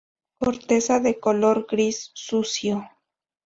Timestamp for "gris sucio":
1.69-2.89